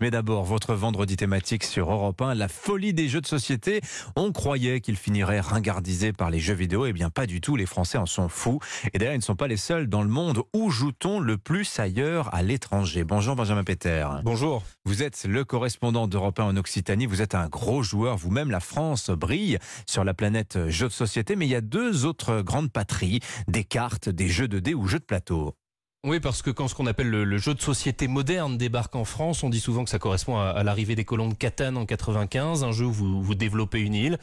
[0.00, 3.80] Mais d'abord, votre vendredi thématique sur Europe 1, la folie des jeux de société.
[4.14, 6.86] On croyait qu'ils finiraient ringardisés par les jeux vidéo.
[6.86, 7.56] Eh bien, pas du tout.
[7.56, 8.60] Les Français en sont fous.
[8.92, 10.42] Et d'ailleurs, ils ne sont pas les seuls dans le monde.
[10.54, 13.02] Où joue-t-on le plus ailleurs à l'étranger?
[13.02, 14.06] Bonjour Benjamin Peter.
[14.22, 14.62] Bonjour.
[14.84, 17.06] Vous êtes le correspondant d'Europe 1 en Occitanie.
[17.06, 18.16] Vous êtes un gros joueur.
[18.16, 21.34] Vous-même, la France brille sur la planète jeux de société.
[21.34, 23.18] Mais il y a deux autres grandes patries.
[23.48, 25.54] Des cartes, des jeux de dés ou jeux de plateau.
[26.08, 29.42] Oui, parce que quand ce qu'on appelle le, jeu de société moderne débarque en France,
[29.42, 32.72] on dit souvent que ça correspond à, l'arrivée des colons de Catane en 95, un
[32.72, 34.18] jeu où vous, vous développez une île.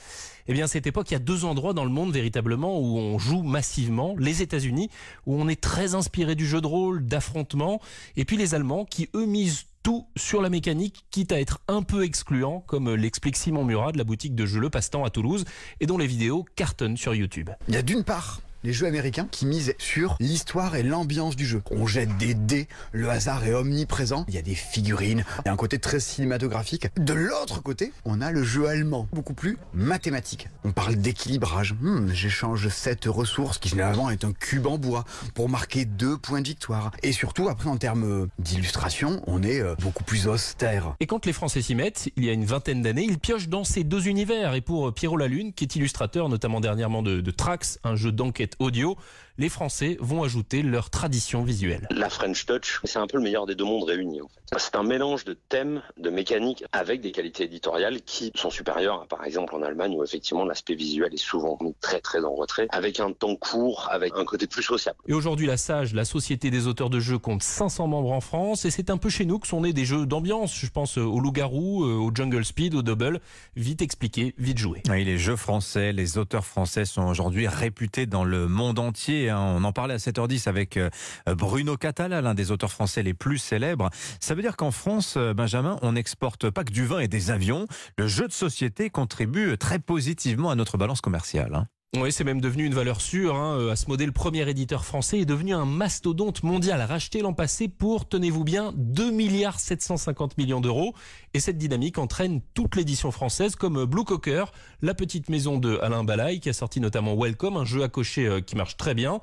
[0.47, 2.97] Eh bien, à cette époque, il y a deux endroits dans le monde véritablement où
[2.97, 4.15] on joue massivement.
[4.17, 4.89] Les États-Unis,
[5.27, 7.79] où on est très inspiré du jeu de rôle, d'affrontement,
[8.15, 11.83] et puis les Allemands qui, eux, misent tout sur la mécanique, quitte à être un
[11.83, 15.45] peu excluant, comme l'explique Simon Murat de la boutique de jeux Le Passe-Temps à Toulouse,
[15.79, 17.51] et dont les vidéos cartonnent sur YouTube.
[17.67, 21.45] Il y a d'une part les jeux américains qui misent sur l'histoire et l'ambiance du
[21.45, 21.61] jeu.
[21.69, 25.49] On jette des dés, le hasard est omniprésent, il y a des figurines, il y
[25.49, 26.87] a un côté très cinématographique.
[26.97, 30.49] De l'autre côté, on a le jeu allemand, beaucoup plus mathématique.
[30.63, 31.75] On parle d'équilibrage.
[31.79, 36.41] Hmm, j'échange cette ressource qui généralement est un cube en bois pour marquer deux points
[36.41, 36.89] de victoire.
[37.03, 40.95] Et surtout, après, en termes d'illustration, on est euh, beaucoup plus austère.
[40.99, 43.63] Et quand les Français s'y mettent, il y a une vingtaine d'années, ils piochent dans
[43.63, 44.55] ces deux univers.
[44.55, 48.54] Et pour Pierrot Lalune, qui est illustrateur notamment dernièrement de, de Trax, un jeu d'enquête
[48.59, 48.95] audio,
[49.37, 51.87] les Français vont ajouter leur tradition visuelle.
[51.91, 54.21] La French Touch, c'est un peu le meilleur des deux mondes réunis.
[54.21, 54.57] En fait.
[54.57, 59.05] C'est un mélange de thèmes, de mécaniques avec des qualités éditoriales qui sont supérieures à,
[59.07, 62.99] par exemple, en Allemagne où effectivement l'aspect visuel est souvent très très en retrait, avec
[62.99, 64.97] un temps court, avec un côté plus sociable.
[65.07, 68.65] Et aujourd'hui, la SAGE, la Société des auteurs de jeux, compte 500 membres en France
[68.65, 70.57] et c'est un peu chez nous que sont nés des jeux d'ambiance.
[70.57, 73.19] Je pense au Loup-Garou, euh, au Jungle Speed, au Double.
[73.55, 74.81] Vite expliqué, vite joué.
[74.89, 79.24] Oui, les jeux français, les auteurs français sont aujourd'hui réputés dans le monde entier.
[79.29, 79.39] Hein.
[79.39, 80.89] On en parlait à 7h10 avec euh,
[81.27, 83.89] Bruno Catala, l'un des auteurs français les plus célèbres.
[84.19, 87.31] Ça veut dire qu'en France, euh, Benjamin, on n'exporte pas que du vin et des
[87.31, 87.67] avions.
[87.97, 91.55] Le jeu de société contribue très positivement à notre balance commerciale.
[91.55, 91.67] Hein.
[91.97, 93.35] Oui, c'est même devenu une valeur sûre.
[93.35, 93.57] Hein.
[93.57, 98.43] Euh, le premier éditeur français, est devenu un mastodonte mondial, racheté l'an passé pour, tenez-vous
[98.43, 100.93] bien, 2 milliards 750 millions d'euros.
[101.33, 104.45] Et cette dynamique entraîne toute l'édition française, comme Blue Cocker,
[104.81, 108.27] la petite maison de Alain Balaï, qui a sorti notamment Welcome, un jeu à cocher
[108.27, 109.21] euh, qui marche très bien.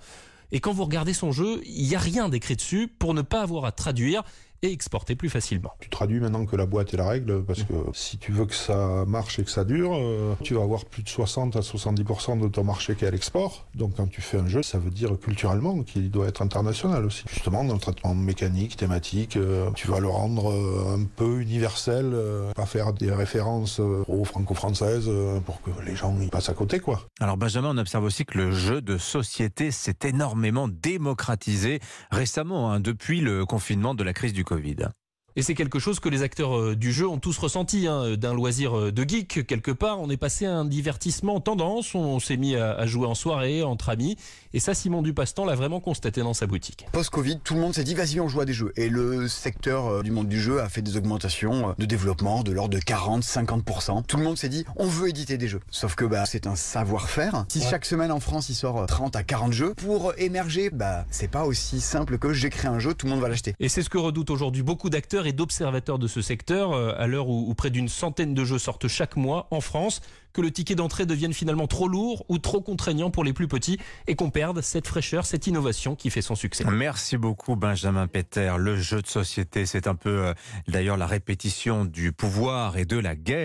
[0.50, 3.42] Et quand vous regardez son jeu, il n'y a rien d'écrit dessus pour ne pas
[3.42, 4.22] avoir à traduire
[4.62, 5.72] et exporter plus facilement.
[5.80, 8.54] Tu traduis maintenant que la boîte est la règle parce que si tu veux que
[8.54, 12.40] ça marche et que ça dure, euh, tu vas avoir plus de 60 à 70%
[12.40, 13.66] de ton marché qui est à l'export.
[13.74, 17.24] Donc quand tu fais un jeu, ça veut dire culturellement qu'il doit être international aussi.
[17.28, 22.14] Justement, dans le traitement mécanique, thématique, euh, tu vas le rendre euh, un peu universel,
[22.54, 25.10] pas faire des références aux franco-françaises
[25.44, 27.00] pour que les gens y passent à côté quoi.
[27.20, 31.80] Alors Benjamin, on observe aussi que le jeu de société s'est énormément démocratisé
[32.10, 34.51] récemment, hein, depuis le confinement de la crise du Covid.
[34.52, 34.94] ковида.
[35.34, 38.34] Et c'est quelque chose que les acteurs euh, du jeu ont tous ressenti, hein, d'un
[38.34, 39.98] loisir euh, de geek quelque part.
[39.98, 43.88] On est passé à un divertissement tendance, on s'est mis à jouer en soirée, entre
[43.88, 44.16] amis.
[44.52, 46.86] Et ça, Simon Dupastan l'a vraiment constaté dans sa boutique.
[46.92, 48.72] Post-Covid, tout le monde s'est dit, vas-y, on joue à des jeux.
[48.76, 52.52] Et le secteur euh, du monde du jeu a fait des augmentations de développement de
[52.52, 54.04] l'ordre de 40-50%.
[54.04, 55.60] Tout le monde s'est dit, on veut éditer des jeux.
[55.70, 57.46] Sauf que bah, c'est un savoir-faire.
[57.48, 61.30] Si chaque semaine en France, il sort 30 à 40 jeux, pour émerger, bah, c'est
[61.30, 63.54] pas aussi simple que j'ai créé un jeu, tout le monde va l'acheter.
[63.60, 67.06] Et c'est ce que redoutent aujourd'hui beaucoup d'acteurs et d'observateurs de ce secteur, euh, à
[67.06, 70.00] l'heure où, près d'une centaine de jeux sortent chaque mois en France,
[70.32, 73.78] que le ticket d'entrée devienne finalement trop lourd ou trop contraignant pour les plus petits
[74.06, 76.64] et qu'on perde cette fraîcheur, cette innovation qui fait son succès.
[76.64, 78.54] Merci beaucoup Benjamin Peter.
[78.58, 80.34] Le jeu de société, c'est un peu euh,
[80.68, 83.32] d'ailleurs la répétition du pouvoir et de la guerre.